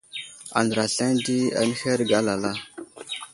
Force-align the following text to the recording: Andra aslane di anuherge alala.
Andra 0.59 0.81
aslane 0.87 1.19
di 1.27 1.39
anuherge 1.59 2.13
alala. 2.19 2.51